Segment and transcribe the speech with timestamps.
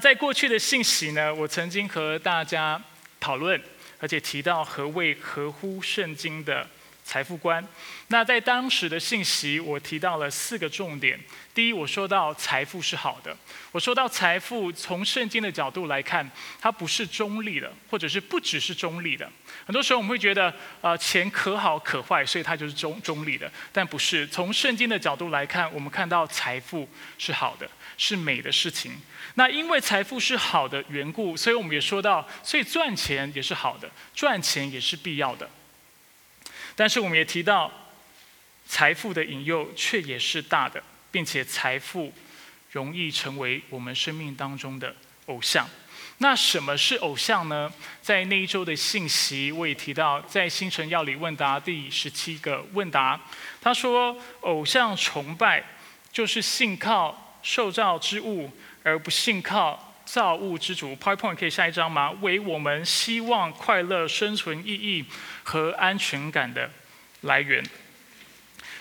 [0.00, 2.80] 在过去的信息呢，我曾经和大家
[3.20, 3.60] 讨论，
[3.98, 6.66] 而且提到何谓合乎圣经的
[7.04, 7.62] 财富观。
[8.08, 11.20] 那在当时的信息，我提到了四个重点。
[11.52, 13.36] 第一，我说到财富是好的。
[13.72, 16.28] 我说到财富，从圣经的角度来看，
[16.58, 19.30] 它不是中立的，或者是不只是中立的。
[19.66, 23.52] 很多时候我们会觉得，呃，钱可好可坏，所以它就是中中立的。
[23.70, 26.88] 但不是，从圣经的角度来看，我们看到财富
[27.18, 27.68] 是好的，
[28.00, 28.98] 是美的事情。
[29.34, 35.48] 那因为财富是好的缘故，所以我们也说到，所以赚钱也是好的，赚钱也是必要的。
[36.74, 37.70] 但是我们也提到，
[38.66, 40.82] 财富的引诱却也是大的，
[41.12, 42.12] 并且财富
[42.72, 45.68] 容易成为我们生命当中的偶像。
[46.18, 47.70] 那什么是偶像呢？
[48.02, 53.20] 在那一周的信息，我也提到，在星辰药理问答第十七个问答，
[53.60, 55.64] 他说，偶像崇拜
[56.12, 58.50] 就是信靠受造之物。
[58.82, 60.96] 而不信靠造物之主。
[60.96, 62.10] PowerPoint 可以下一张吗？
[62.22, 65.04] 为我们希望、快乐、生存意义
[65.42, 66.70] 和安全感的
[67.20, 67.62] 来源。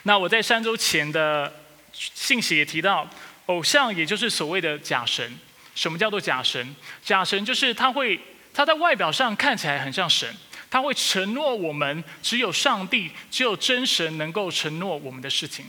[0.04, 1.54] 那我在三周前的
[1.92, 3.06] 信息也提到，
[3.48, 5.38] 偶像也就是所谓的假神。
[5.76, 6.74] 什么叫做假神？
[7.04, 8.18] 假神就是他会，
[8.54, 10.34] 他在外表上看起来很像神，
[10.72, 15.66] 他会承诺我们只有上帝、只有真神能够承诺我们的事情。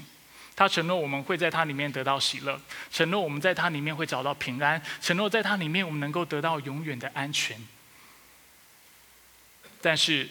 [0.61, 2.61] 他承诺我们会在他里面得到喜乐，
[2.92, 7.58] 承诺我们在他里面会找到平安，承诺在他里面我们能够得到永远的安全。
[9.81, 10.28] 但是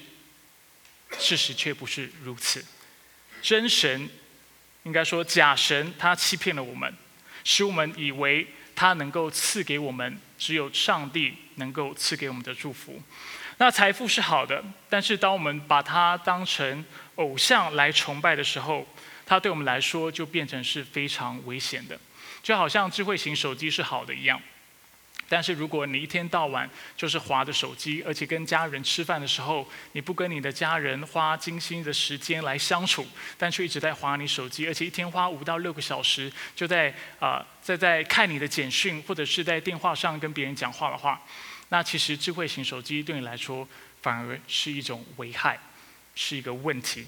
[1.17, 2.63] 事实却不是如此，
[3.41, 4.07] 真神
[4.83, 6.93] 应该说假神，他欺骗了我们，
[7.43, 13.01] 使我们以为他能够赐给我们只有上帝能够赐给我们的祝福。
[13.57, 16.85] 那财富是好的，但是当我们把它当成
[17.15, 18.87] 偶像来崇拜的时候，
[19.29, 21.99] 它对我们来说就变成是非常危险的，
[22.41, 24.41] 就好像智慧型手机是好的一样，
[25.29, 33.05] 但是如果你一天到晚就是划着手机，而且跟家人吃饭的时候，你不跟你的家人花精心的时间来相处，
[33.37, 41.21] 但却一直在划你手机，而且一天花五到六个小时就在啊在在看你的简讯或者是在电话上跟别人讲话的话，
[41.69, 43.67] 那其实智慧型手机对你来说
[44.01, 45.59] 反而是一种危害，
[46.15, 47.05] 是一个问题。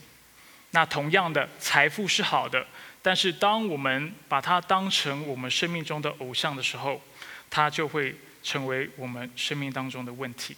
[0.74, 2.66] 那同样的，财富是好的，
[3.02, 7.02] 但是当我们把它当成我们生命中的偶像的时候，
[7.50, 10.56] 它就会成为我们生命当中的问题。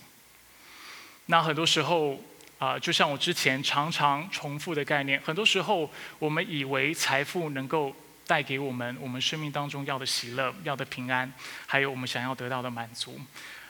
[1.25, 2.21] 那很多时候
[2.59, 7.95] 啊，就像我之前常常重复的概念，很多时候我们以为财富能够
[8.27, 11.33] 带给我们我们生命当中要的喜乐、要的平安，
[11.65, 13.19] 还有我们想要得到的满足。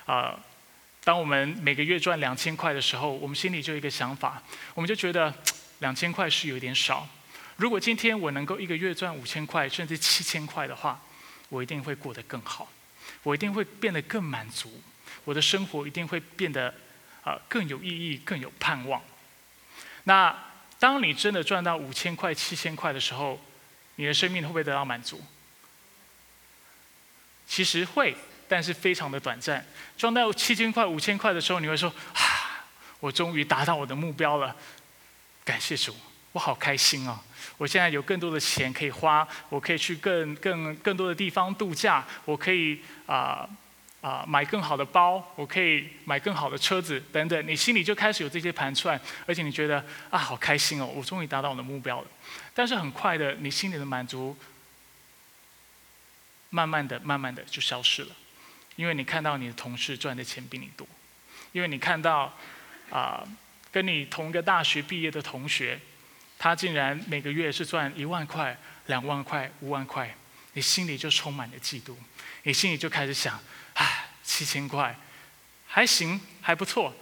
[0.06, 0.38] 啊，
[1.06, 4.44] 当我们每个月赚两千块的时候，我们心里就有一个想法，
[4.74, 5.34] 我们就觉得。
[5.84, 7.06] 两千块是有点少，
[7.58, 10.98] 如果今天我能够一个月赚五千块甚至七千块的话，
[11.50, 12.72] 我一定会过得更好，
[13.22, 14.82] 我一定会变得更满足，
[15.26, 16.74] 我的生活一定会变得
[17.22, 19.02] 啊更有意义、更有盼望。
[20.06, 20.34] 那
[20.80, 23.38] 当你真的赚到五千块、七千块的时候，
[23.98, 25.22] 你的生命会不会得到满足？
[27.46, 28.16] 其实会，
[28.48, 29.66] 但是非常的短暂。
[29.98, 32.64] 赚到七千块、五千块的时候，你会说：啊，
[33.02, 34.56] 我终于达到我的目标了。
[35.46, 35.96] 感谢主，
[36.32, 37.22] 我好开心啊！
[37.58, 43.48] 我现在有更多的钱可以花，我可以去更更更多的地方度假，我可以啊
[44.02, 47.48] 啊买更好的包，我可以买更好的车子等等。
[47.48, 52.08] 你心里就开始有这些盘串，而且你觉得啊好开心哦，我终于达到我的目标了。
[52.54, 54.36] 但是很快的，你心里的满足
[56.50, 58.16] 慢慢的、慢慢的就消失了，
[58.78, 60.88] 因为你看到你的同事赚的钱比你多，
[61.52, 62.34] 因为你看到
[62.90, 63.28] 啊。
[63.74, 65.80] 跟你同一个大学毕业的同学，
[66.38, 70.16] 他竟然每个月是赚一万块、两万块、五万块，
[70.54, 71.96] 你心里就充满了嫉妒，
[72.44, 73.42] 你心里就开始想：
[73.74, 74.96] 唉，七千块
[75.66, 76.94] 还行，还不错，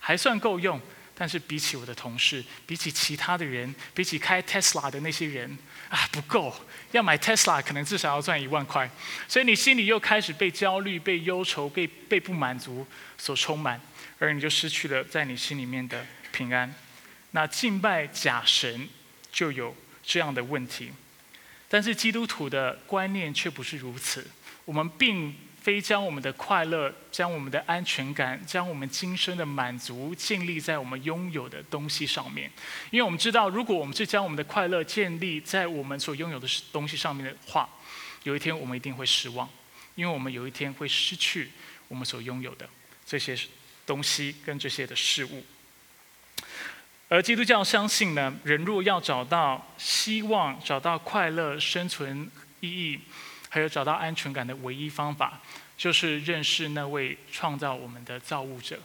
[0.00, 0.80] 还算够用。
[1.18, 5.56] 但是比起我的同事，比起其他的人，比起开 Tesla 的那些人，
[5.88, 6.54] 啊，不够。
[6.92, 8.90] 要买 Tesla 可能至少要赚一万块，
[9.26, 12.86] 所以你心里又开始被焦虑、被忧愁、被被不满足
[13.16, 13.80] 所充满，
[14.18, 16.04] 而你就失去了在你心里面的。
[16.36, 16.74] 平安，
[17.30, 18.86] 那敬拜假神
[19.32, 20.90] 就有这样的问题，
[21.66, 24.26] 但是基督徒的观念却不是如此。
[24.66, 32.50] 我们并非将我们的快乐、将我们的安全感、将我们今生的满足建立在我们拥有的东西上面，
[32.90, 37.66] 因为我们知道，如果我们是将我们的快乐建立在我们所拥有的东西上面的话，
[38.24, 39.48] 有一天我们一定会失望，
[39.94, 41.50] 因为我们有一天会失去
[41.88, 42.68] 我们所拥有的
[43.06, 43.34] 这些
[43.86, 45.42] 东西跟这些的事物。
[47.08, 53.00] 而基督教相信呢，人若要找到希望、找到快乐、生存意义，
[53.48, 55.40] 还有找到安全感的唯一方法，
[55.78, 58.80] 就是认识那位创造我们的造物者，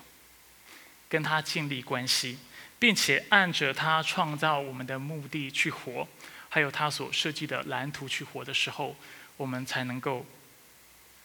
[1.09, 2.37] 跟他建立关系，
[2.77, 6.07] 并且按着他创造我们的目的去活，
[6.47, 8.95] 还有他所设计的蓝图去活的时候，
[9.35, 10.23] 我们才能够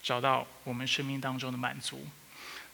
[0.02, 2.06] 找到我们生命当中的满足。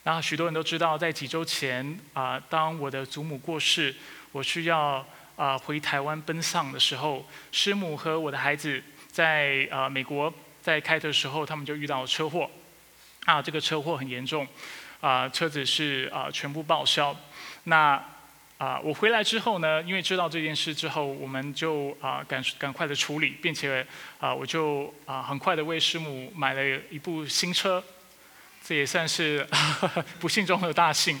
[0.05, 3.95] 那许多人都知道，在几周前啊，当我的祖母过世，
[4.33, 5.05] 我需要
[5.37, 12.51] 啊回台湾奔丧的时候，师母和我的孩子在啊美国在开的时候，他们就遇到了车祸。
[13.23, 14.45] 啊，这个车祸很严重，
[14.99, 17.15] 啊，车子是啊全部报销。
[17.63, 18.03] 那
[18.57, 23.87] 啊，我回来之后呢，因为知道这件事之后，我们就啊赶赶快的处理，并且
[24.19, 27.81] 啊我就啊很快的为师母买了一部新车，
[28.63, 29.45] 这也算是
[30.19, 31.19] 不幸中的大幸。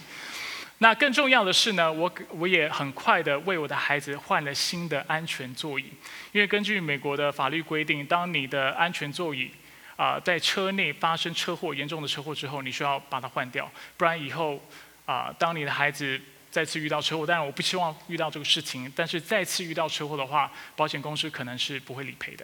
[0.79, 5.85] 那更重要的是呢，我我也很快的为我的孩子换了新的安全座椅，
[6.31, 9.49] 因为根据美国的法律规定，当你的安全座椅
[9.95, 14.61] 啊，在车内发生车祸、严重的车祸之后，你需要把它换掉，不然以后
[15.05, 16.19] 啊，当你的孩子
[16.49, 22.43] 再次遇到车祸，当然我不希望遇到这个事情，但是再次遇到车祸的话，保险公司可能是不会理赔的，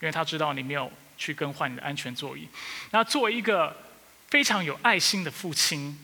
[0.00, 2.46] 因为他知道你没有去更换你的安全座椅。
[2.90, 3.74] 那作为一个
[4.30, 5.98] 非常有爱心的父亲，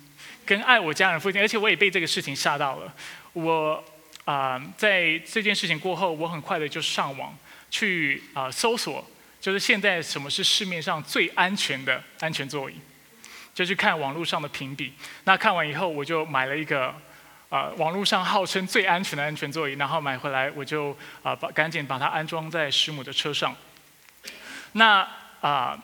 [0.44, 2.92] 跟爱我家人父亲，而且我也被这个事情吓到了，
[3.32, 3.82] 我
[4.24, 7.36] 啊，在这件事情过后，我很快的就上网
[7.70, 9.08] 去啊搜索。
[9.38, 12.74] 就是现在什么是市面上最安全的安全座椅？
[13.54, 14.92] 就去看网络上的评比。
[15.22, 16.92] 那看完以后，我就买了一个
[17.48, 23.54] 啊网络上号称最安全的安全座椅，然后买回来我就啊把赶紧把它安装在师母的车上。
[24.72, 25.08] 那
[25.40, 25.78] 啊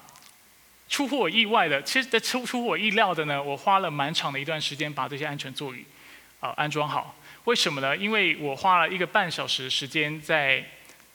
[0.93, 5.83] 出乎我意外的，其实在出出乎我意料的呢，我花了蛮长的一段时间把这些安全座椅
[6.39, 7.17] 啊安装好。
[7.45, 7.97] 为什么呢？
[7.97, 10.63] 因为我花了一个半小时的时间在。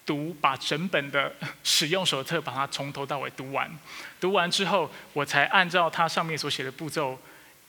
[0.07, 1.29] 读把整本的
[1.65, 3.69] 使用手册把它从头到尾读完，
[4.21, 7.19] 读完之后，我才按照它上面所写的步骤，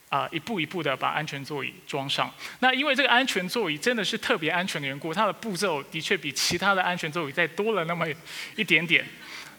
[0.09, 2.33] 啊，一步一步的把安全座椅装上。
[2.61, 8.07] 那因为这个安全座椅真的是特别安全的缘故，它的步骤的确比其他的安全座椅再多了那么
[8.55, 9.05] 一点点。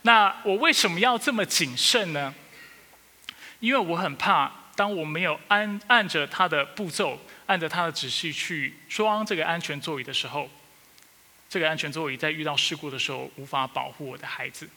[0.03, 2.33] 那我为什么要这么谨慎呢？
[3.59, 10.49] 因为我很怕，当我没有按按着它的步骤，按着它的指示去装这个安全座椅的时候。
[11.49, 14.69] 这个安全座椅在遇到事故的时候无法保护我的孩子，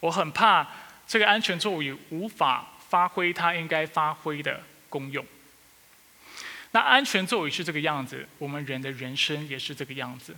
[0.00, 0.66] 我很怕
[1.06, 5.24] 这个安全座椅无法发挥它应该发挥的功用。
[6.72, 10.34] 那安全座椅是这个样子，我们人的人生也是这个样子。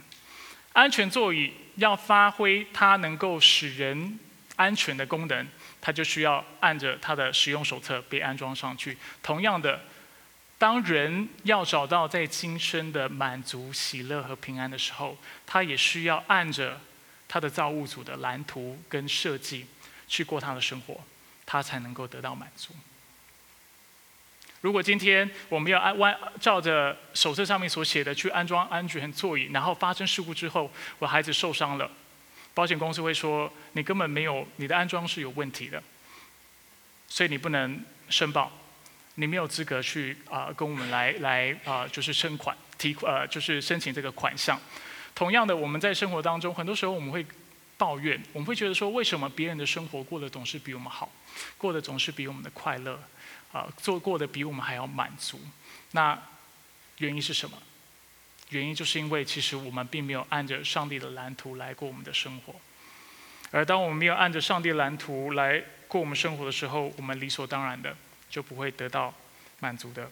[0.73, 4.19] 安全座椅要发挥它能够使人
[4.57, 5.47] 安全的功能，
[5.81, 8.97] 它就需要按着它的使用手册被安装上去。
[9.23, 9.81] 同样的。
[10.59, 16.81] 当人要找到在今生的满足、喜乐和平安的时候，他也需要按着
[17.27, 19.67] 他的造物主的蓝图跟设计
[20.07, 21.01] 去过他的生活，
[21.45, 22.73] 他才能够得到满足。
[24.62, 31.91] 如果今天我们要按按照着手册上面所写的去安装安全座椅，然后发生事故之后，我孩子受伤了，
[32.55, 35.82] 保险公司会说你根本没有你的安装是有问题的，
[37.09, 38.50] 所以你不能申报。
[39.17, 44.58] 你没有资格去啊，跟我们来来啊，就是申款提呃，就是申请这个款项。
[45.15, 47.26] 同样的，我们在生活当中，很多时候我们会
[47.76, 51.12] 抱怨，我们会觉得说，为什么别人的生活过得总是比我们好，
[51.58, 52.99] 过得总是比我们的快乐，
[53.53, 55.41] 啊，做过的比我们还要满足？
[55.93, 56.21] 那
[56.99, 57.56] 原因是什么？
[58.51, 62.55] 原因就是因为其实我们并没有按着上帝的蓝图来过我们的生活。
[63.51, 67.97] 而当我们没有按着上帝蓝图来过我们生活的时候，我们理所当然的。
[68.32, 69.13] 就不会得到
[69.61, 70.11] 满足的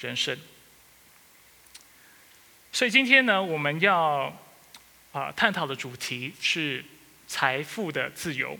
[0.00, 0.36] 人生。
[2.72, 4.36] 所以今天呢，我们要
[5.12, 6.84] 啊探讨的主题是
[7.28, 8.58] 财富的自由。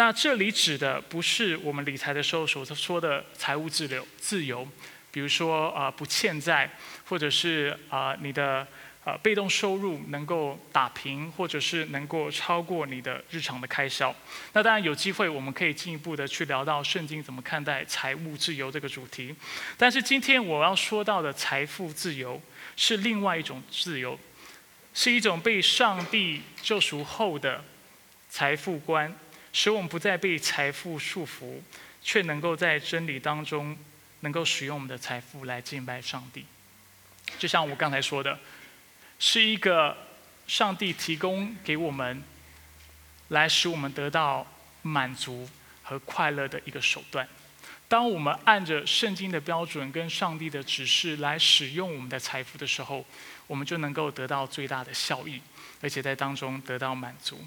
[0.00, 4.66] 那这里指的不是我们理财的时候所说的财务自由，自由，
[5.10, 6.70] 比如说啊不欠债，
[7.04, 8.66] 或者是啊你的。
[9.02, 14.14] 呃，被动收入能够打平，或者是能够超过你的日常的开销。
[14.52, 19.34] 那当然有机会，我们可以进一步的去聊到圣经怎么看待财务自由这个主题。
[19.78, 22.38] 但是今天我要说到的财富自由
[22.76, 24.20] 是另外一种自由，
[24.92, 27.64] 是一种被上帝救赎后的
[28.28, 29.10] 财富观，
[29.52, 31.60] 使我们不再被财富束缚，
[32.02, 33.76] 却能够在真理当中
[34.20, 36.44] 能够使用我们的财富来敬拜上帝。
[37.38, 38.38] 就像我刚才说的。
[39.22, 39.94] 是一个
[40.46, 42.22] 上帝提供给我们，
[43.28, 44.46] 来使我们得到
[44.80, 45.46] 满足
[45.82, 47.28] 和快乐的一个手段。
[47.86, 53.04] 当我们按着圣经的标准跟上帝的指示来使用我们的财富的时候，
[53.46, 55.38] 我们就能够得到最大的效益，
[55.82, 57.44] 而且在当中得到满足。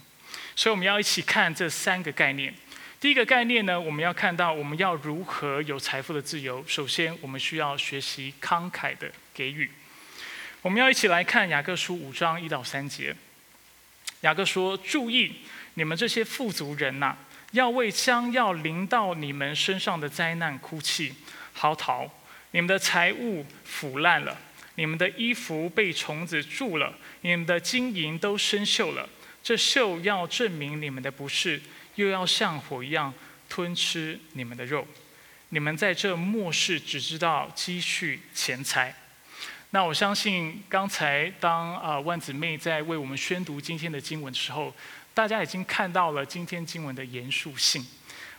[0.55, 2.53] 所以我们要一起看这三个概念。
[2.99, 6.63] 第一个概念呢，我们要看到我们要如何有财富的自由。
[6.65, 9.69] 首先，我们需要学习慷慨的给予。
[10.61, 13.13] 我们要一起来看雅各书五章一到三节。
[14.21, 15.33] 雅各说：“注意，
[15.73, 17.17] 你们这些富足人呐，
[17.51, 21.13] 要为将要临到你们身上的灾难哭泣、
[21.51, 22.09] 嚎啕。
[22.51, 24.37] 你们的财物腐烂了，
[24.75, 29.09] 你们的衣服被虫子蛀了，你们的金银都生锈了。
[29.43, 31.61] 这秀要证明你们的不是。”
[31.95, 33.13] 又要像火一样
[33.47, 34.87] 吞吃你们的肉，
[35.49, 38.95] 你们在这末世只知道积蓄钱财。
[39.69, 44.73] 那我相信刚才当啊万姊妹在为我们宣读今天的经文的时候，
[45.13, 47.85] 大家已经看到了今天经文的严肃性。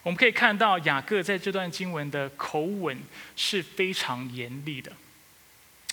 [0.03, 2.99] 我们可以看到雅各在这段经文的口吻
[3.37, 4.91] 是非常严厉的。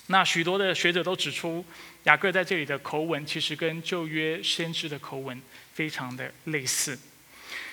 [0.08, 1.64] 那许多的学者都指出，
[2.04, 5.40] 雅各在这里的口吻其实跟旧约先知的口吻
[5.72, 6.98] 非常的类似。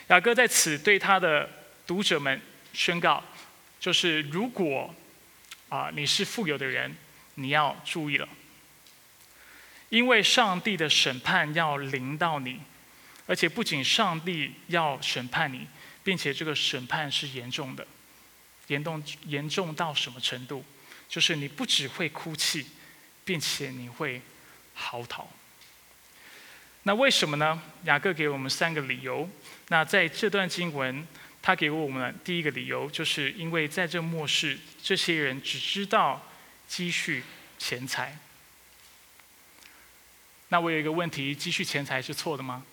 [0.07, 1.49] 雅各在此对他的
[1.87, 2.39] 读者们
[2.73, 3.23] 宣告：，
[3.79, 4.93] 就是如果
[5.69, 6.95] 啊你是富有的人，
[7.35, 8.29] 你要注意了，
[9.89, 12.59] 因为上帝的审判要临到你，
[13.25, 15.67] 而且不仅上帝要审判你，
[16.03, 17.85] 并且这个审判是严重的，
[18.67, 20.63] 严重严重到什么程度？
[21.07, 22.65] 就是你不只会哭泣，
[23.29, 24.19] 并且你会
[24.73, 25.23] 嚎啕。
[26.81, 27.61] 那为什么呢？
[27.83, 29.29] 雅各给我们三个理由。
[29.67, 31.07] 那在这段经文，
[31.39, 36.25] 他给我们第一个理由，就是因为在这末世，这些人只知道
[36.67, 37.23] 积蓄
[37.59, 38.17] 钱财。
[40.47, 42.63] 那我有一个问题：积蓄钱财是错的吗？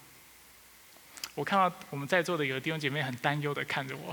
[1.34, 4.10] 我看到我们在座的有的弟兄姐妹很担忧的看着我，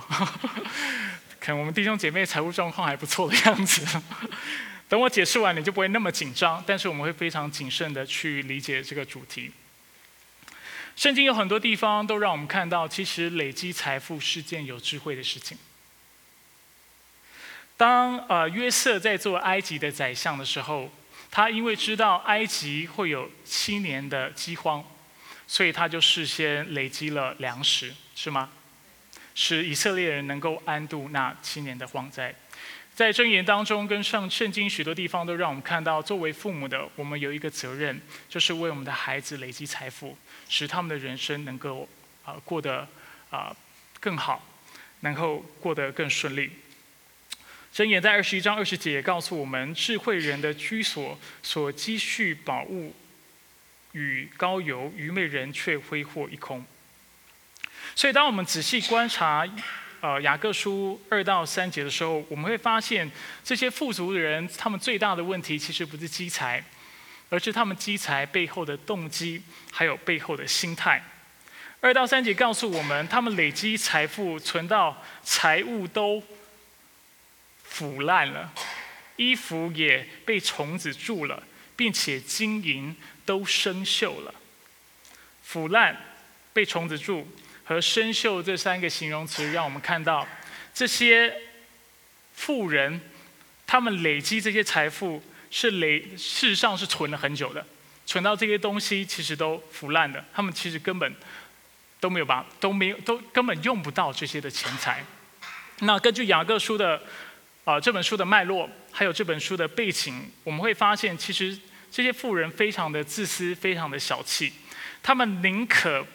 [1.40, 4.02] 可能我们弟兄姐妹财务状况还不错的样子。
[4.94, 6.64] 等我解释完，你就不会那么紧张。
[6.68, 9.52] 但是我们会非常谨慎的去理解这个主题。
[10.96, 15.58] 圣经有很多地方都让我们看到，其实累积财富是件有智慧的事情。
[17.76, 20.92] 当呃约瑟在做埃及的宰相的时候，
[21.32, 24.86] 他因为知道埃及会有七年的饥荒，
[25.48, 28.52] 所以他就事先累积了粮食，是吗？
[29.34, 32.36] 使以色列人能够安度那七年的荒灾。
[32.96, 40.16] 在箴言当中，跟上圣经许多地方都让我们看到，作为父母的，我们有一个责任，就是为我们的孩子累积财富，
[40.48, 41.90] 使他们的人生能够
[42.24, 42.88] 啊过得
[43.32, 43.56] 啊
[44.00, 44.48] 更好，
[45.00, 46.52] 能够过得更顺利。
[47.74, 52.94] 箴言在二十一章二十节告诉我们，智慧人的居所所积蓄宝物
[53.94, 56.64] 与高油，愚昧人却挥霍一空。
[57.96, 59.50] 所以，当我们仔细观察。
[60.04, 63.10] 呃，雅各书二到三节的时候，我们会发现
[63.42, 66.62] 这些富足的人，他们最大的问题其实不是积财，
[67.30, 69.42] 而是他们积财背后的动机，
[69.72, 71.02] 还有背后的心态。
[71.80, 76.22] 二到三节告诉我们，他们累积财富，存到财物都
[77.64, 78.52] 腐烂了，
[79.16, 81.42] 衣服也被虫子蛀了，
[81.78, 82.94] 并且金银
[83.26, 84.36] 都生锈了。
[85.44, 85.96] 腐烂，
[86.52, 87.26] 被虫子蛀。
[87.66, 90.28] 和生锈这三个形容词，让我们看到
[90.74, 91.34] 这些
[92.34, 93.00] 富人，
[93.66, 97.66] 他们累积这些财富是累，事实上是存了很久的，
[98.06, 101.16] 存到这些东西其实都腐烂的，他们其实根本
[102.00, 105.04] 都没有把都没有都根本用不到这些的钱财。
[105.80, 107.02] 那根据雅各书的
[107.64, 111.58] 啊这本书的脉络，还有这本书的背景，我们会发现，其实
[111.90, 114.52] 这些富人非常的自私，非常的小气，
[115.02, 116.06] 他们宁可。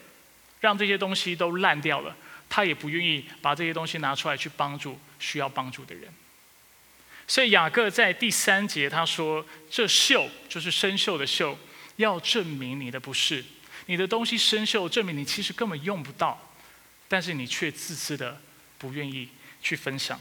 [0.60, 2.16] 让这些东西都烂掉了，
[2.48, 6.12] 他也不愿意把这些东西拿出来去帮助需要帮助的人。
[7.26, 11.54] 所以雅各在第三节他说：“这锈就是生锈的锈，
[11.96, 13.44] 要证明你的不是。
[13.86, 16.50] 你的东西生锈，证明你其实根本用不到，
[17.06, 18.40] 但是你却自私的
[18.78, 19.28] 不愿意
[19.60, 20.18] 去分享。”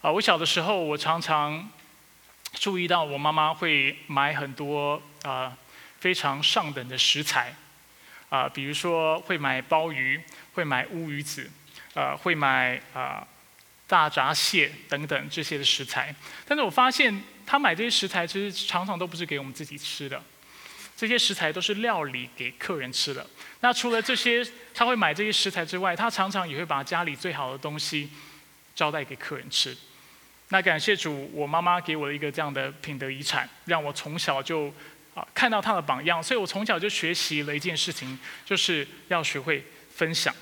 [0.00, 1.70] 啊，我小的时候，我常常
[2.54, 5.56] 注意到我妈妈会买很多啊
[6.00, 7.54] 非常上等的食材。
[8.32, 10.18] 啊，比如说会买鲍鱼，
[10.54, 11.50] 会买乌鱼子，
[11.92, 13.22] 呃，会买啊
[13.86, 16.14] 大闸蟹等等这些的食材。
[16.46, 20.22] 但是我发现他买这些食材，其实常常都不是给我们自己吃的，
[20.96, 23.28] 这些食材都是料理给客人吃的。
[23.60, 28.08] 那除了这些，他会买这些食材之外，他常常也会把家里最好的东西
[28.74, 29.76] 招待给客人吃。
[30.48, 34.72] 那感谢主，我妈妈给我的一个这样的品德遗产，让我从小就。
[35.14, 39.64] 啊，看到他的榜样，所以我从小就学习了一件事情，就是要学会
[39.94, 40.34] 分享。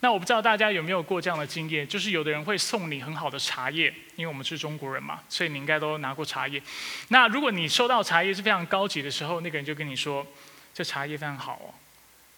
[0.00, 6.60] 那我不知道大家有没有过这样的经验，就是有的人会送你很好的茶叶，因为我们是中国人嘛，所以你应该都拿过茶叶。
[7.08, 10.26] 那如果你收到茶叶是非常高级的时候，那个人就跟你说
[10.74, 11.74] ：“这茶叶非常好哦，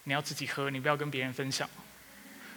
[0.05, 1.69] 你要自己喝，你不要跟别人分享。”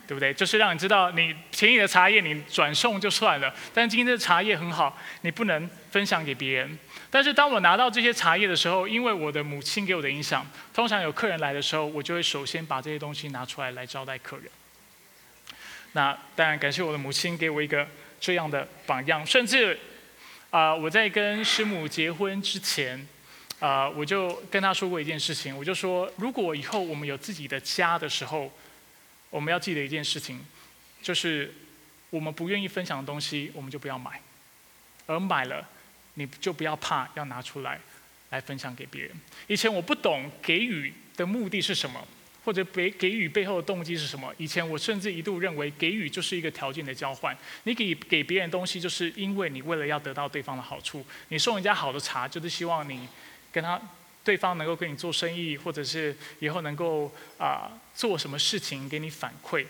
[0.07, 0.33] 对不对？
[0.33, 6.79] 就是让你知道，你便宜的茶叶你转送就算了，但今天的茶叶很好，你不能分享给别人。
[7.17, 14.45] 但是当我拿到这些茶叶的时候，因为我的母亲给我的影响，通常有客人来的时候，我就会首先把这些东西拿出来来招待客人。
[15.93, 17.87] 那当然感谢我的母亲给我一个
[18.19, 19.79] 这样的榜样，甚至
[20.51, 23.07] 啊，我在跟师母结婚之前，
[23.59, 28.51] 啊，我就跟她说过一件事情，我就说，如果以后我们有自己的家的时候。
[29.29, 30.39] 我们要记得一件事情，
[31.01, 31.53] 就是
[32.09, 34.11] 我们不愿意分享的东西，我们就不要买；
[35.05, 35.67] 而买了，
[36.17, 37.79] 你就不要怕要拿出来
[38.31, 39.11] 来分享给别人。
[39.47, 42.05] 以前我不懂给予的目的是什么，
[42.43, 44.33] 或者给给予背后的动机是什么。
[44.37, 51.05] 以前我甚至一度认为给予就是一个条件的交换，你给给别人东西，就是因为你为了要得到对方的好处。
[51.29, 53.07] 你送人家好的茶，就是希望你
[53.51, 53.81] 跟他。
[54.23, 59.65] 对方能够跟你做生意，或者是以后能够啊做什么事情给你反馈，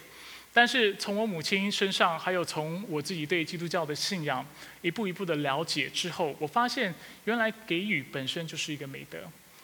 [0.58, 4.44] 但是从我母亲身上，还有从我自己对基督教的信仰
[4.82, 6.92] 一步一步的了解之后，我发现
[7.26, 9.20] 原来给予本身就是一个美德，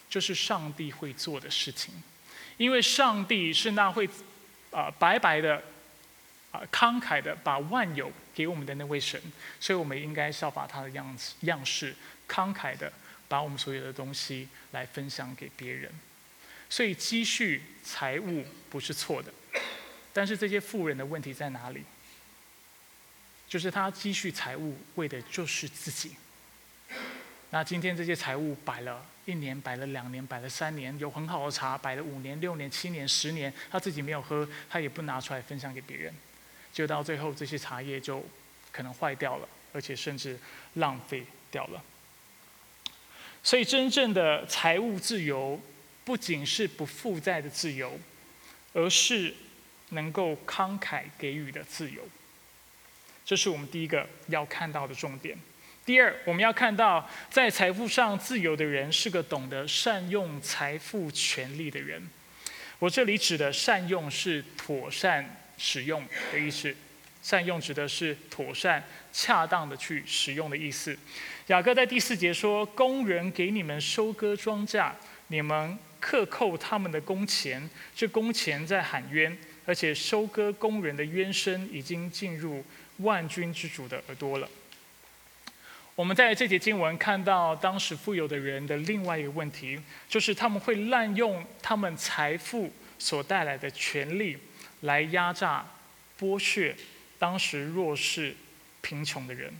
[0.08, 1.92] 就是上帝会做的事情，
[2.58, 4.08] 因为上帝是那会
[4.70, 5.60] 啊白白的
[6.52, 9.20] 啊慷慨的把万有给我们的那位神，
[9.58, 11.92] 所以我们应该效法他的样子样式，
[12.28, 12.92] 慷慨的。
[13.26, 15.90] 把我们所有的东西来分享给别人，
[16.68, 19.32] 所以积蓄财物不是错的，
[20.14, 21.82] 但是这些富人的问题在哪里？
[23.46, 26.16] 就是他积蓄财物为的就是自己。
[27.50, 36.14] 那今天这些财物摆了一年，摆了两年，摆了三年，有很好的茶摆了五年、六年、七年、十年，他自己没有喝，他也不拿出来分享给别人，
[36.72, 38.24] 就到最后这些茶叶就
[38.72, 40.38] 可能坏掉了，而且甚至
[40.74, 41.82] 浪费掉了。
[43.42, 45.60] 所以，真正的财务自由，
[46.04, 48.00] 不仅是不负债的自由，
[48.72, 49.34] 而是
[49.90, 52.02] 能够慷慨给予的自由。
[53.24, 55.36] 这是我们第一个要看到的重点。
[55.86, 62.02] 第二，我们要看到，在财富上自由的人，是个懂得善用财富权利的人。
[62.78, 66.74] 我这里指的善用，是妥善使用的意思。
[67.22, 70.94] 善用指的是妥善、恰当的去使用的意思。
[71.46, 74.92] 雅各在第四节说：“工人给你们收割庄稼，
[75.28, 79.34] 你们克扣他们的工钱，这工钱在喊冤，
[79.66, 82.64] 而且收割工人的冤声已经进入
[82.98, 84.48] 万军之主的耳朵了。”
[85.96, 94.36] 我们在这节经文看到，当时富有的人的另外一个问题，就是他们会滥用他们财富所带来的权利，
[94.80, 95.64] 来压榨、
[96.18, 96.74] 剥削。
[97.16, 98.34] 当时弱势、
[98.82, 99.50] 贫穷的人，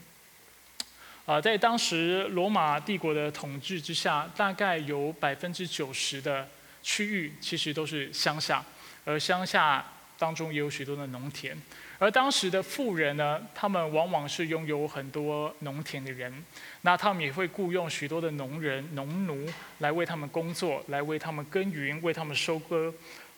[1.25, 6.47] 啊，在当时罗马帝国的统治之下，大概有百分之九十的
[6.83, 8.63] 区域其实都是乡下，
[9.05, 9.85] 而乡下
[10.19, 11.57] 当中也有许多的农田。
[11.99, 16.45] 而当时的富人呢，他们往往是拥有很多农田的人，
[16.83, 19.47] 那他们也会雇佣许多的农人、农奴
[19.79, 22.93] 来为他们工作，来为他们耕耘，为他们收割，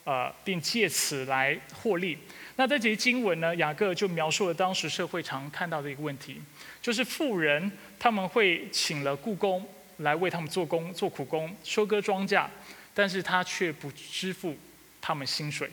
[0.05, 2.17] 呃，并借此来获利。
[2.57, 6.41] 那这节经文呢，雅各就描述了当时社会常看到的一个问题，
[6.81, 9.65] 就是富人他们会请了雇工
[9.99, 12.47] 来为他们做工、做苦工、收割庄稼，
[12.95, 14.57] 但是他却不支付
[15.01, 15.71] 他们薪水。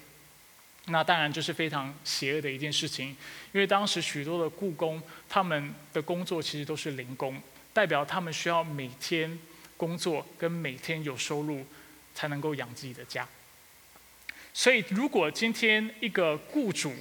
[0.88, 3.08] 那当然就是非常邪恶的一件事情，
[3.54, 9.40] 因为当时许多的雇工他们的工作其实都是零工，代表他们需要每天
[9.78, 11.66] 工作跟每天有收入，
[12.14, 13.26] 才能够养自己的家。
[14.54, 16.94] 所以，如果今天一个雇主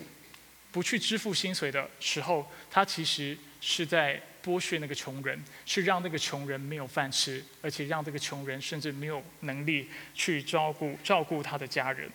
[0.70, 12.10] 不去支付薪水的时候，他其实是在剥削那个穷人，是让那个穷人没有饭吃，而且让这个穷人甚至没有能力去照顾照顾他的家人。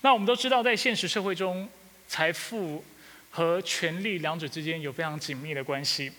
[0.00, 1.68] 那我们都知道，在现实社会中，
[2.08, 2.84] 财富
[3.30, 6.10] 和权力两者之间有非常紧密的关系。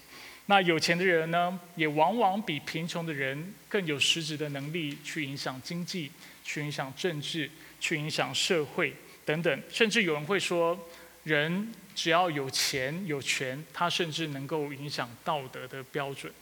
[0.46, 6.12] 那有钱的人呢，也往往比贫穷的人更有实质的能力去影响经济，
[6.44, 7.50] 去影响政治。
[7.84, 8.94] 去影响社会
[9.26, 10.80] 等等，甚至有人会说，
[11.24, 16.34] 人只要有钱有权，他甚至能够影响道德的标准。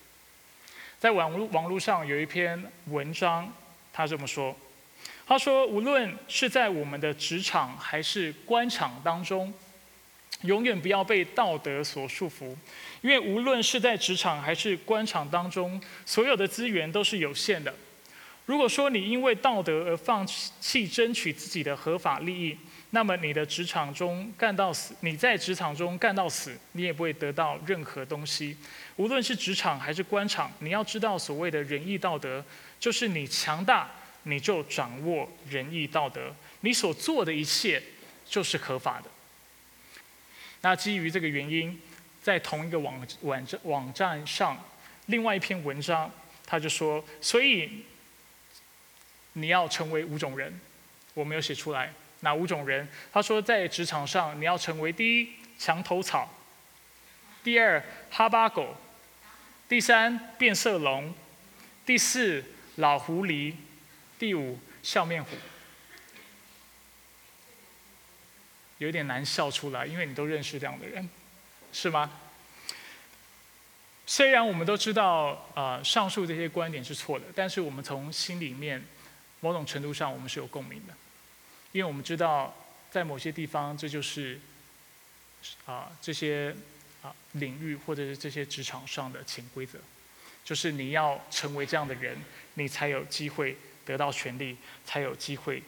[0.98, 3.54] 在网络网络上有一篇文章，
[3.92, 4.56] 他这么说：
[5.28, 9.54] 他说，无论是在我们的职场还是官场当中，
[10.44, 12.56] 永远不要被道德所束缚，
[13.02, 17.76] 因为无论是在职场还是官场当中，所有的资源都是有限的。
[18.46, 22.58] 如果说你因为道德而放弃争取自己的合法利益，
[22.92, 28.58] 那么你的职场中干到死，你在职场中干到死，你也不会得到任何东西。
[28.96, 32.44] 无论是职场还是官场，你要知道，所谓的仁义道德，
[32.80, 33.90] 就是你强大，
[34.24, 37.82] 你就掌握仁义道德，你所做的一切
[38.26, 39.10] 就是合法的。
[40.62, 41.80] 那基于这个原因，
[42.24, 44.58] 在同一个网网站网站上，
[45.06, 46.12] 另外一篇文章，
[46.46, 47.86] 他就说，所以
[49.34, 50.60] 你要成为五种人，
[51.14, 51.94] 我没有写出来。
[52.22, 52.88] 哪五种人？
[53.12, 56.30] 他说，在职场上，你要成为第一墙头草，
[57.44, 58.76] 第二哈巴狗，
[59.68, 61.14] 第三变色龙，
[61.86, 62.44] 第四
[62.76, 63.54] 老狐狸，
[64.18, 65.30] 第五笑面虎。
[68.80, 71.10] 有点难笑出来，因为你都认识这样的人，
[71.74, 72.10] 是吗？
[74.06, 78.84] 虽然我们都知道，呃，上述这些观点是错的，但是我们从心里面，
[79.42, 80.94] 某种程度上，我们是有共鸣的，
[81.72, 82.56] 因为我们知道，
[82.90, 84.40] 在某些地方，这就是，
[85.66, 86.56] 啊，这些
[87.02, 89.80] 啊领域或者是这些职场上的潜规则，
[90.44, 92.18] 就是你要成为这样的人，
[92.56, 93.56] 你才有机会
[93.86, 95.62] 得到权利，才有机会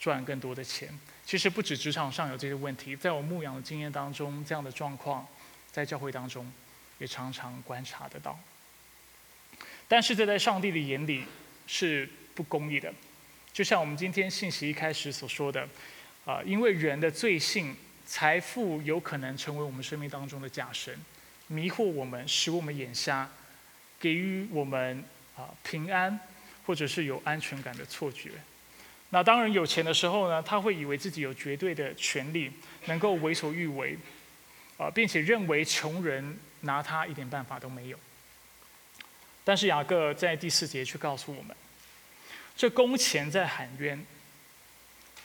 [0.00, 0.88] 赚更多的钱。
[1.24, 5.26] 其实不止职场上有这些问题，在我牧养的经验当中，这样的状况
[5.72, 6.52] 在教会当中
[6.98, 8.38] 也常常观察得到。
[9.88, 11.24] 但是这在上帝的眼里
[11.66, 12.92] 是不公义的，
[13.54, 15.66] 就像我们今天信息一开始所说的，
[16.24, 17.72] 啊，因为人的罪性，
[18.04, 20.92] 财富有可能成为我们生命当中的假神，
[21.46, 23.30] 迷惑我们，使我们眼瞎，
[24.00, 25.04] 给予我们
[25.36, 26.18] 啊平安
[26.66, 28.32] 或者是有安全感的错觉。
[29.10, 32.50] 那当人有钱的时候呢，他会以为自己有绝对的权利，
[32.86, 33.96] 能够为所欲为，
[34.78, 37.98] 啊，并且认为穷人拿他一点办法都没有。
[39.44, 41.54] 但是雅各在第四节却告诉我们，
[42.56, 44.04] 这工钱在喊冤，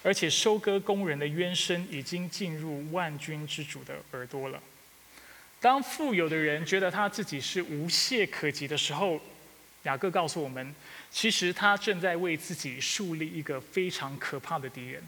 [0.03, 4.61] 而且收割工人的冤声已经进入万军之主的耳朵了。
[5.59, 9.19] 当富有的人觉得他自己是无懈可击的时候，
[9.83, 10.73] 雅各告诉我们。
[11.11, 15.03] 其实他正在为自己树立一个非常可怕的敌人，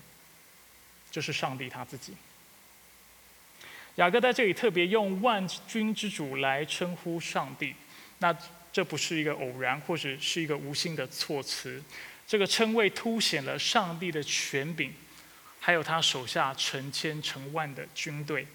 [1.12, 2.13] 就是上帝他自己。
[3.95, 7.75] 雅各在这里特别用万军之主来称呼上帝，
[8.19, 8.36] 那
[8.73, 11.81] 这不是一个偶然或者是一个无心的措辞，
[12.31, 14.93] 这个称谓凸显了上帝的权柄，
[15.59, 18.47] 还有他手下成千成万的军队。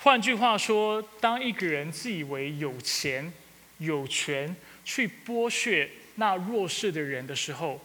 [0.00, 3.32] 换句话说，当一个人自以为有钱、
[3.78, 5.88] 有权去剥削。
[6.16, 7.82] 那弱势的人的时候，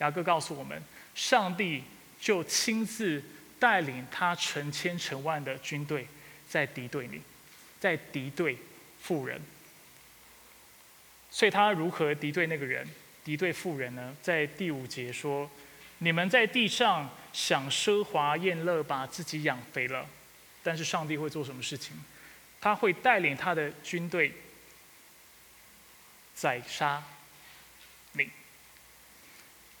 [0.00, 0.82] 雅各告诉我们，
[1.14, 1.82] 上帝
[2.20, 3.24] 就亲自
[3.58, 6.06] 带领他成千成万的军队
[6.46, 7.18] 在敌对你，
[7.80, 8.58] 在敌对
[9.00, 9.40] 富人。
[11.30, 12.86] 所以他如何敌对那个人，
[13.24, 14.16] 敌对富人呢？
[14.20, 15.50] 在第五节说
[15.98, 20.06] ：“你们在地上享奢华宴乐，把自己养肥了。”
[20.62, 21.96] 但是上帝会做什么事情？
[22.60, 24.32] 他会带领他的军队
[26.34, 27.02] 宰杀。
[28.12, 28.30] 你，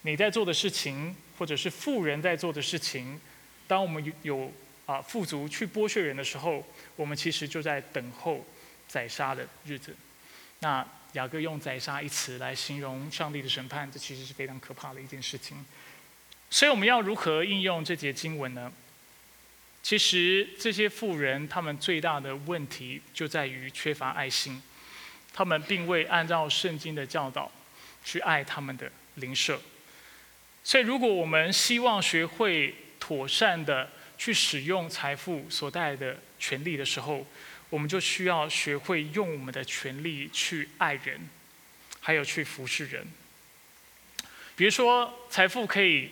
[0.02, 3.20] 你在做的事情，或者是富人在做的事情，
[3.68, 4.52] 当我们有有
[4.86, 8.44] 啊富足去剥削人的时候，我们其实就在等候
[8.88, 9.94] 宰杀的日子。
[10.58, 15.64] 那雅各用宰杀一词来形容上帝的审判，这其实是非常可怕的一件事情。
[16.50, 18.72] 所以我们要如何应用这节经文呢？
[19.82, 24.62] 其实这些富人他们最大的问题就在于缺乏爱心，
[25.32, 27.50] 他们并未按照圣经的教导。
[28.04, 29.62] 去爱他们的邻舍，
[30.64, 37.24] 所以如果我们希望学会妥善的去使用财富所带来的权利的时候，
[37.72, 41.18] 我们就需要学会用我们的权利去爱人，
[42.00, 43.06] 还有去服侍人。
[44.54, 46.10] 比如说，财富可以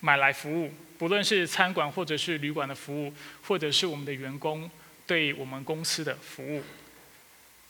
[0.00, 3.14] 买来服务，不论是餐馆或者是旅馆的服务，
[3.46, 4.70] 或者是我们的员工
[5.06, 6.62] 对我们公司的服务。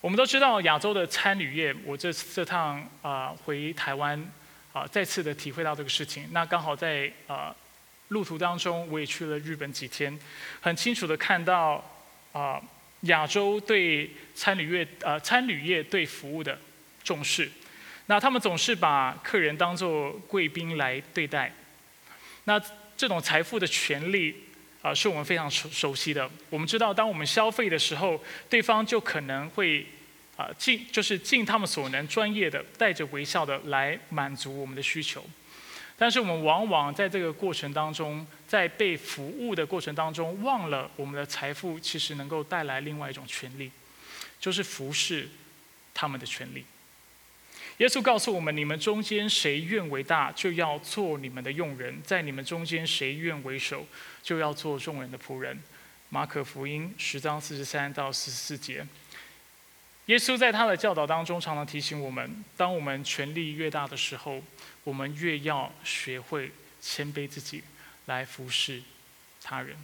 [0.01, 4.21] 我们都知道亚洲的餐旅业，我这这趟啊回台湾
[4.73, 6.29] 啊，再次的体会到这个事情。
[6.33, 7.55] 那刚好在啊
[8.09, 10.19] 路途当中，我也去了日本几天，
[10.61, 11.89] 很清楚的看到
[12.33, 12.61] 啊
[13.03, 16.59] 亚洲对餐旅业呃餐旅业对服务的
[17.05, 17.51] 重视。
[18.07, 21.55] 那他们总是把客人当作贵宾来对待。
[22.45, 22.61] 那
[22.97, 24.35] 这种财富的权利。
[24.83, 26.29] 啊，是我们非常熟熟悉的。
[26.51, 29.87] 我们知道，当我们消费的时候，对方就可能会
[30.37, 35.25] 啊尽就是尽他们所能，专业的带着微笑的来满足我们的需求。
[35.97, 43.71] 但是我们往往在这个过程当中，在被服务的过程当中，忘了我们的财富其实能够带来另外一种权利，
[44.41, 45.29] 就是服侍
[45.95, 46.65] 他们的权利。
[47.79, 53.87] 耶稣告诉我们：你们中间谁愿为大，就要做你们的用人；在你们中间谁愿为首，
[54.23, 55.61] 就要做众人的仆人。
[56.11, 58.87] 马可福音十章四十三到四十四节。
[60.07, 64.43] 耶稣在他的教导当中，常常提醒我们：当我们权力越大的时候，
[64.83, 67.63] 我们越要学会谦卑自己，
[68.07, 68.83] 来服侍
[69.41, 69.77] 他人。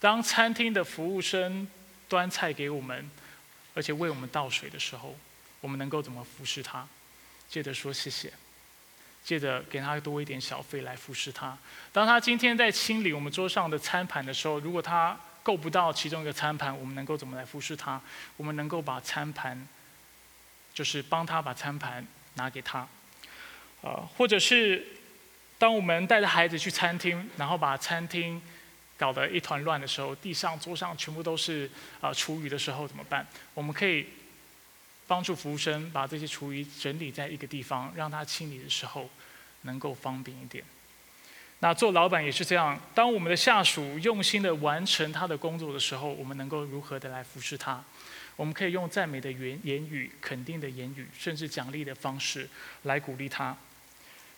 [0.00, 1.68] 当餐厅的服务生
[2.08, 3.08] 端菜给我们，
[3.74, 5.16] 而且为我们倒水的时候，
[5.60, 6.88] 我们能够怎么服侍他？
[7.48, 8.32] 接着说谢谢，
[9.24, 11.56] 接着给他多一点小费来服侍他。
[11.92, 18.00] 当他今天在清理我们桌上的餐盘的时候，如果他够不到其中一个餐盘，我们能够怎么来服侍他？
[18.36, 19.66] 我们能够把餐盘，
[20.74, 22.86] 就是帮他把餐盘拿给他，
[23.80, 24.86] 呃，或者是
[25.58, 28.40] 当我们带着孩子去餐厅，然后把餐厅
[28.96, 33.26] 搞得一团乱的时候，地上、桌上全部都是啊厨余的时候怎么办？
[33.54, 34.06] 我们可以
[35.06, 39.10] 帮助服务生把这些厨余整理在一个地方，让他清理的时候
[39.62, 40.62] 能够方便一点。
[41.62, 47.84] 那做老板也是这样，当我们的下属用心的完成他的工作的时候，我们能够如何的来服侍他？
[48.36, 52.48] 我们可以用赞美的言言语、肯定的言语，甚至奖励的方式
[52.84, 53.54] 来鼓励他，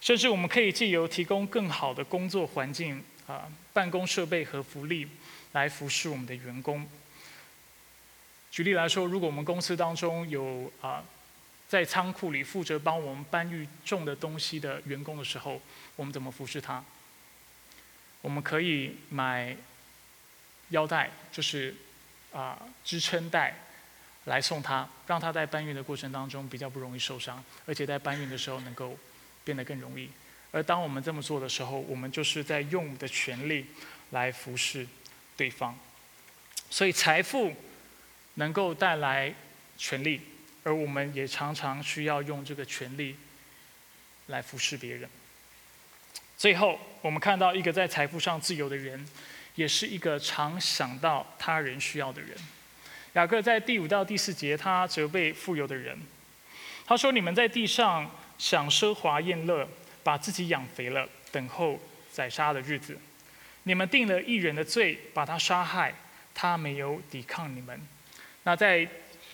[0.00, 5.06] 甚至我们可以借由提供更好的工作环境、啊办公设备和福利，
[5.52, 6.84] 来服侍我们的员工。
[8.50, 11.04] 举例来说，如果我们公司当中有啊
[11.68, 15.62] 在仓库里负责帮我们搬运重的东西的员工的时候，
[15.94, 16.84] 我们怎么服侍他？
[18.22, 19.54] 我们可以买
[20.70, 21.74] 腰带，就是
[22.32, 23.54] 啊支撑带，
[24.24, 28.96] 来送他，让他在搬运的过程当中比较不容易受伤，而且在搬运的时候能够
[29.44, 30.08] 变得更容易。
[30.50, 33.66] 而当我们这么做的时候，我们就是在用我们的权利
[34.10, 34.86] 来服侍
[35.36, 35.78] 对方。
[36.70, 37.54] 所以财富
[38.34, 39.34] 能够带来
[39.76, 40.20] 权利，
[40.62, 43.16] 而我们也常常需要用这个权利
[44.28, 45.10] 来服侍别人。
[46.42, 49.06] 最后，我们看到一个在财富上自由的人，
[49.54, 52.30] 也是一个常想到他人需要的人。
[53.12, 55.96] 雅各在第五到第四节，他责备富有的人，
[56.84, 59.68] 他说：“你们在地上享奢华宴乐，
[60.02, 61.78] 把自己养肥了，等候
[62.10, 62.98] 宰杀的日子。
[63.62, 65.94] 你们定了一人的罪，把他杀害，
[66.34, 67.80] 他没有抵抗你们。”
[68.42, 68.84] 那在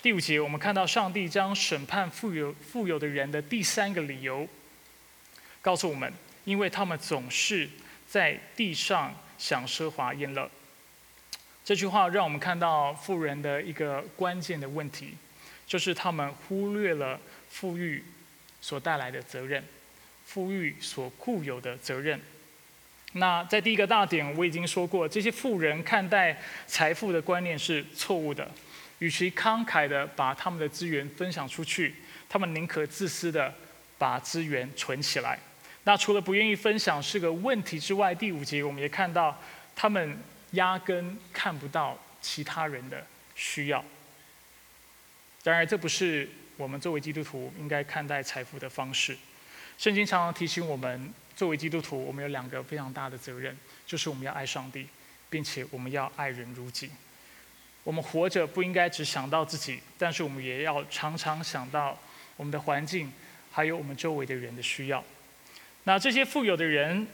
[0.02, 4.46] 第五节，我们看到上帝将审判富有富有的人的第三个理由，
[5.62, 6.12] 告诉我们。
[6.48, 7.68] 因为他们总是
[8.08, 10.50] 在地上享奢华宴乐。
[11.62, 15.12] 这句话让我们看到富人的一个关键的问题，
[15.66, 18.02] 就是他们忽略了富裕
[18.62, 19.62] 所带来的责任，
[20.24, 22.18] 富裕所固有的责任。
[23.12, 28.50] 那在第一个大点，我已经说过，这些富人看待财富的观念是错误的。
[29.00, 31.94] 与其慷慨的把他们的资源分享出去，
[32.26, 33.54] 他们宁可自私的
[33.98, 35.38] 把资源存起来。
[35.88, 39.34] 那除了不愿意分享是个问题之外，第五节我们也看到，
[39.74, 40.18] 他们
[40.50, 43.82] 压根看不到其他人的需要。
[45.42, 49.16] 当然，这不是我们作为基督徒应该看待财富的方式。
[49.78, 54.86] 圣经常常提醒我们，作为基督徒，我们有两个非常大的责任，就是我们要爱上帝，
[55.30, 56.90] 并且我们要爱人如己。
[57.82, 61.98] 我们活着不应该只想到自己，但是我们也要常常想到
[62.36, 63.10] 我们的环境，
[63.50, 65.02] 还有我们周围的人的需要。
[65.84, 67.06] 那这些富有的人，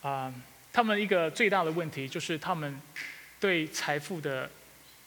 [0.00, 0.32] 啊，
[0.72, 2.80] 他们一个最大的问题就是他们
[3.38, 4.50] 对财富的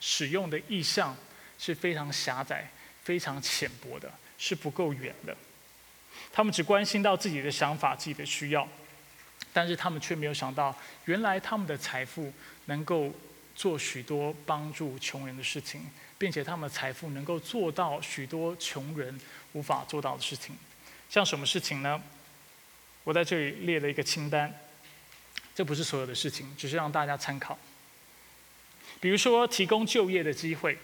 [0.00, 1.16] 使用的意向
[1.58, 2.70] 是非常狭窄、
[3.02, 5.36] 非常浅薄的，是不够远的。
[6.32, 8.68] 他们只关心到自己的想法、自己的需要，
[9.52, 12.32] 但是他们却没有想到，原来他们的财富
[12.66, 13.12] 能够
[13.56, 15.80] 做许多帮助穷人的事情，
[16.18, 19.18] 并且他们的财富能够做到许多穷人
[19.52, 20.56] 无法做到的事情。
[21.08, 22.00] 像什么事情呢？
[23.04, 24.52] 我在这里列了一个清单，
[25.54, 27.58] 这不是所有的事情，只是让大家参考。
[29.00, 30.78] 比如说，提供就业的机会，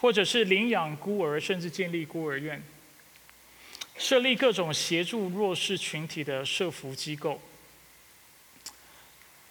[0.00, 2.62] 或者是领养孤儿，甚至建立孤儿院，
[3.96, 7.40] 设立各种协助弱势群体的社福机构，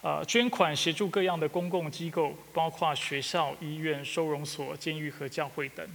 [0.01, 5.87] 呃，捐款协助各样的公共机构，包括学校、医院、收容所、监狱和教会等。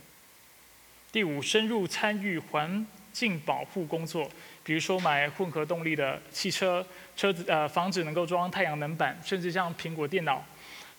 [1.12, 4.28] 第五，深入参与环境保护工作。
[4.64, 10.42] 比如说买混合动力的汽车，车子呃房子能够装太阳能板，甚至像苹果电脑，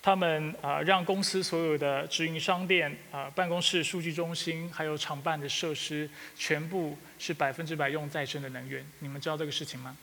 [0.03, 8.85] 他们呃让公司所有的直营商店、啊办公室、数据中心，还有厂办的设施，全部是百分之百用再生的能源。
[8.99, 9.97] 你们知道这个事情吗？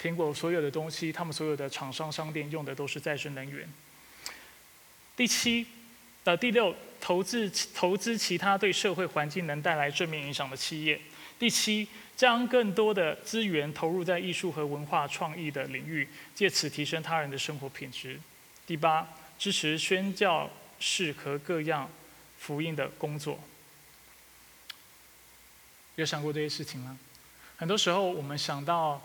[0.00, 3.68] 苹果所有的东西，他们所有的厂商商店用的都是再生能源。
[5.16, 5.66] 第七，
[6.22, 11.00] 呃第六，投资投资其他对社会环境能带来正面影响的企业。
[11.36, 11.88] 第七。
[12.20, 18.20] 将更多的资源投入在艺术和文化创意的领域，借此提升他人的生活品质。
[18.66, 21.90] 第八，支持宣教士和各样
[22.38, 23.40] 福音的工作。
[25.94, 26.98] 有想过这些事情吗？
[27.56, 29.00] 很多时候，我们想到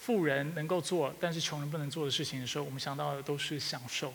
[0.00, 4.12] 富人能够做，但是穷人不能做的事情的时候，我们想到的都是享受，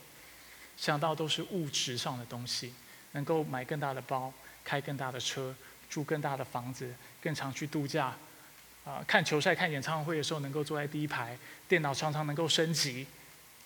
[0.75, 2.73] 想到都是物质上的东西，
[3.13, 4.33] 能够买更大的包，
[4.65, 5.55] 开更大的车，
[5.89, 8.15] 住更大的房子，更常去度假，
[8.85, 13.05] 啊，看球赛、看演唱会的时候能够坐在第一排，电脑常常能够升级，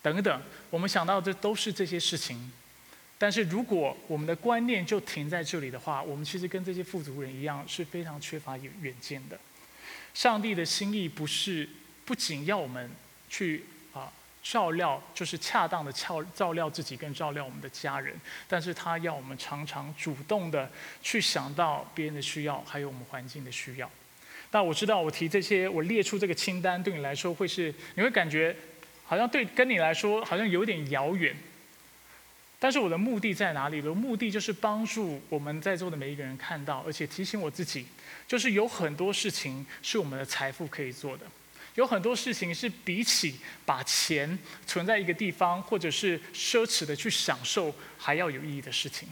[0.02, 0.42] 等等。
[0.70, 2.52] 我们想到这都是这些事情。
[3.20, 9.40] 但是如果我们的观念就停在这里的话，我们其实跟这些富足人一样，是非常缺乏远远见的。
[10.14, 11.70] 上帝的心意不是
[12.06, 12.92] 不仅要我们
[13.30, 13.64] 去
[14.44, 18.14] 照料，就是恰当的照照料自己跟照料我们的家人，
[18.48, 20.70] 但是他要我们常常主动的
[21.02, 23.90] 去想到别人的需要，还有我们环境的需要。
[24.52, 28.56] 那我知道我提这些，我列出这个清单，对你来说会是你会感觉
[29.06, 31.36] 好像对跟你来说好像有点遥远。
[32.60, 33.82] 但是我的目的在哪里？
[33.82, 37.86] 我的目的就是帮助我们在座的每一个人看到，而且提醒我自己，
[38.28, 41.26] 就是有很多事情是我们的财富可以做的，
[41.76, 49.08] 有很多事情是比起把钱存在一个地方，或者是奢侈的去享受还要有意义的事情。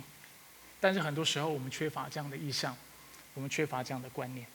[0.80, 2.76] 但是很多时候我们缺乏这样的意向，
[3.34, 4.46] 我们缺乏这样的观念，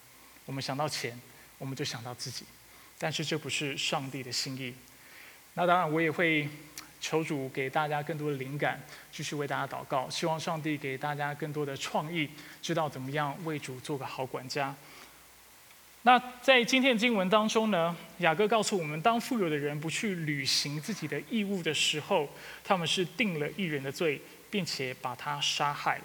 [0.45, 1.19] 我们想到钱，
[1.59, 2.45] 我们就想到自己，
[2.99, 4.75] 但是这不是上帝的心意。
[5.55, 6.49] 那当然，我也会。
[6.99, 10.09] 求主给大家更多的灵感，继续为大家祷告。
[10.09, 12.29] 希望上帝给大家更多的创意，
[12.62, 14.75] 知道怎么样为主做个好管家。
[16.07, 22.29] 那在今天的经文当中呢，雅各告诉我们，当富有的人不去履行自己的义务的时候，
[22.62, 26.01] 他们是定了艺人的罪，并且把他杀害。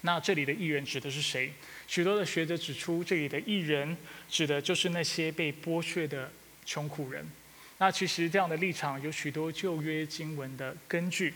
[0.00, 1.52] 那这里的艺人指的是谁？
[1.86, 3.94] 许多的学者指出，这里的艺人
[4.30, 6.32] 指的就是那些被剥削的
[6.64, 7.30] 穷苦人。
[7.76, 11.34] 那其实这样的立场有许多旧约经文的根据，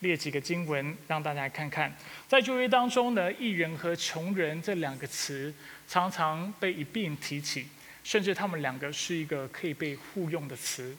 [0.00, 1.94] 列几个经文让大家看看。
[2.26, 5.52] 在旧约当中呢，艺人和穷人这两个词
[5.88, 7.66] 常常被一并提起，
[8.04, 10.96] 甚至他们两个是一个可以被互用的词。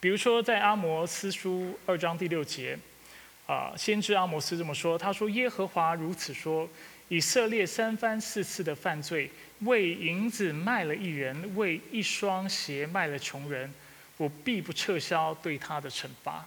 [0.00, 2.78] 比如说在阿摩斯书二章第六节，
[3.46, 6.68] 啊，先知阿摩斯这么说：“他说耶和华如此说，
[7.08, 13.72] 以色列三番四次的犯罪，为银子卖了一人，为一双鞋卖了穷人。”
[14.18, 16.46] 我必不撤销对他的惩罚。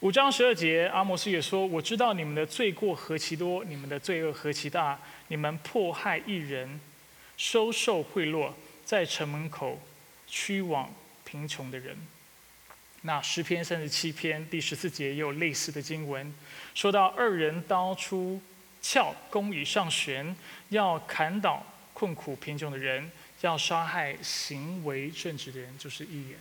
[0.00, 4.98] 五章十二节，阿摩斯也说：“我知道你们的罪过何其多，你们的罪恶何其大。
[5.28, 6.80] 你们迫害一人，
[7.36, 8.50] 收受贿赂，
[8.82, 9.78] 在城门口
[10.26, 10.90] 驱往
[11.22, 11.94] 贫穷的人。”
[13.02, 16.32] 那诗篇三十七篇第十四节也有类似的经文，
[16.74, 18.40] 说到二人刀出
[18.80, 20.34] 鞘，弓以上弦，
[20.70, 23.10] 要砍倒困苦贫穷的人。
[23.42, 26.38] 要杀害行为正直的人，就是一人。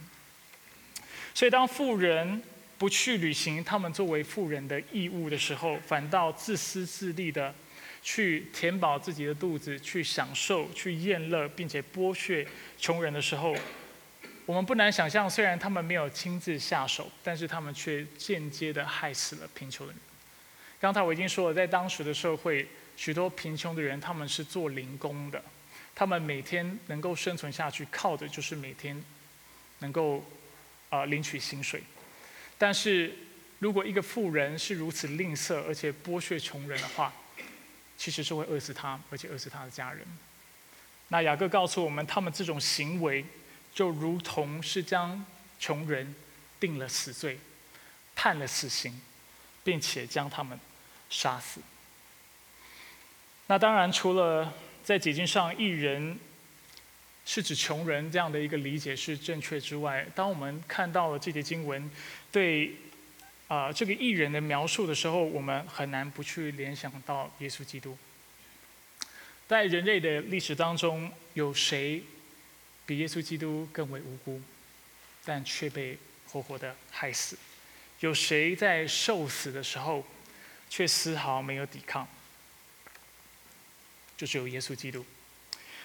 [1.34, 2.42] 所以，当富人
[2.80, 7.54] 不去履行他们作为富人的义务的时候，反倒自私自利的
[8.02, 13.54] 去填饱自己的肚子，去享受、去宴乐，并且剥削穷人的时候，
[14.46, 20.02] 我们不难想象，虽然他们没有亲自下手，但是他们却间接的害死了贫穷的人。
[20.80, 22.66] 刚才我已经说了，在当时的社会，
[22.96, 25.44] 许多贫穷的人他们是做零工的。
[25.94, 29.04] 他们每天能够生存下去，靠的就是每天
[29.80, 30.24] 能够
[30.90, 31.84] 啊领取薪水。
[32.60, 33.16] 但是
[33.58, 37.12] 如果一个富人是如此吝啬，而且剥削穷人的话，
[37.98, 40.06] 其实是会饿死他，而且饿死他的家人。
[41.08, 43.26] 那雅各告诉我们，他们这种行为
[43.74, 45.26] 就如同是将
[45.58, 46.14] 穷人
[46.60, 47.40] 定了死罪，
[48.16, 49.02] 判了死刑，
[49.64, 50.60] 并且将他们
[51.10, 51.62] 杀死。
[53.48, 56.20] 那当然，除了在解经上，一人
[57.26, 61.90] 是指穷人这样的一个理解是正确之外，当我们看到了这节经文
[62.32, 62.76] 对
[63.48, 67.98] 啊这个艺人的描述的时候，我们很难不去联想到耶稣基督。
[69.48, 72.04] 在人类的历史当中，有谁
[72.86, 74.40] 比耶稣基督更为无辜，
[75.26, 77.38] 但却被活活的害死？
[78.02, 80.06] 有谁在受死的时候
[80.70, 82.08] 却丝毫没有抵抗？
[84.16, 85.04] 就只有耶稣基督。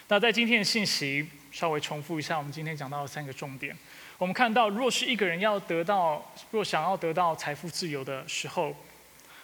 [0.07, 3.75] 那在今天的信息，稍微重复一下，我们今天讲到的三个重点。
[4.17, 8.75] 我们看到，若是一个人要得到，若想要得到财富自由的时候，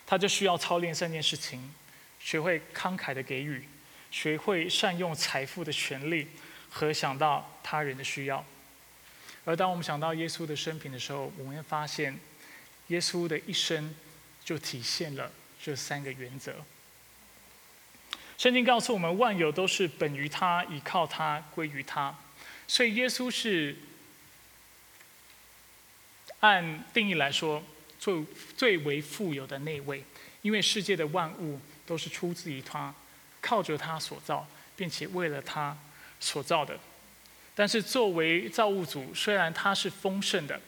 [0.06, 1.74] 他就需要操练三件事情：
[2.20, 3.68] 学会慷慨的给予，
[4.12, 6.28] 学会善用财富的权利，
[6.70, 8.46] 和想到他人的需要。
[9.44, 12.18] 而当我们想到耶稣的生平的时候，我们会发现，
[12.88, 13.94] 耶稣的一生
[14.46, 15.30] 就体现了
[15.62, 16.54] 这三个原则。
[18.38, 22.16] 圣经告诉我们，万有都是本于他，倚靠他，归于他。
[22.68, 23.76] 所以耶稣是
[26.42, 27.64] 按定义来说，
[27.98, 28.24] 最
[28.56, 30.04] 最为富有的那位，
[30.42, 32.94] 因为世界的万物都是出自于他，
[33.40, 35.78] 靠着他所造，并且为了他
[36.20, 36.78] 所造的。
[37.54, 40.60] 但是作为造物主，虽然他是丰盛的，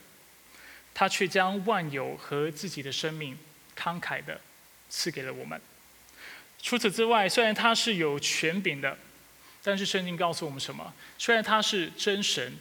[0.94, 3.38] 他却将万有和自己的生命
[3.76, 4.40] 慷慨的
[4.90, 5.60] 赐给了我们。
[6.62, 8.98] 除此之外，虽然他是有权柄的，
[9.64, 10.94] 但是圣经告诉我们什么？
[11.18, 12.54] 虽然他是真神，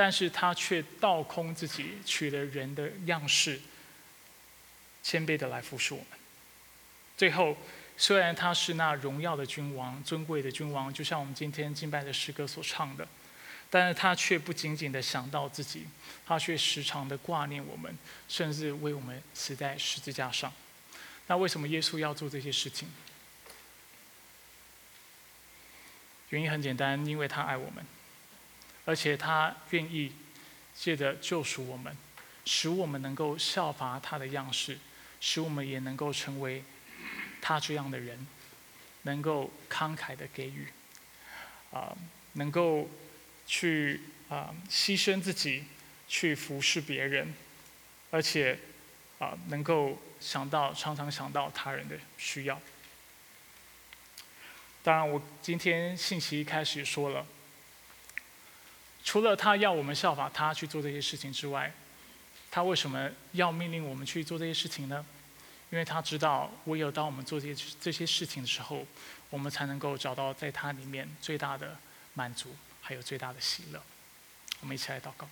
[0.00, 3.60] 但是他却倒空自己，取了人的样式，
[5.02, 6.18] 谦卑的来服侍我们。
[7.18, 7.54] 最后，
[7.98, 13.06] 虽然他是那荣耀的君王、尊贵的君王，就像我们今天敬拜的诗歌所唱的。
[13.68, 15.86] 但是他却不仅仅的想到自己，
[16.24, 17.94] 他却时常的挂念我们，
[18.26, 20.50] 甚至为我们死在十字架上。
[21.26, 22.88] 那为什么耶稣要做这些事情？
[26.30, 27.84] 原因很简单，因为他爱我们，
[28.84, 30.12] 而且他愿意
[30.74, 31.96] 借着救赎我们，
[32.44, 34.78] 使我们能够效法他的样式，
[35.20, 36.64] 使我们也能够成为
[37.40, 38.26] 他这样的人，
[39.02, 40.68] 能够慷慨的给予，
[41.72, 41.96] 啊，
[42.34, 42.88] 能够。
[43.52, 45.64] 去啊，牺牲自己，
[46.06, 47.34] 去服侍别人，
[48.12, 48.56] 而且
[49.18, 52.60] 啊，能够想到常常想到他人的需要。
[54.84, 57.26] 当然，我今天信息一开始说了，
[59.04, 61.72] 除了他要我们效法他去做这些事情之外，
[62.50, 65.04] 他为什么要命令我们去做这些事情呢？
[65.70, 68.84] 因为他知道，唯有当我们做这些这些事情的时候，
[69.30, 71.76] 我们才能够找到在他里面最大的
[72.14, 72.54] 满足。
[72.82, 73.80] 还有最大的喜乐，
[74.60, 75.28] 我们一起来祷告。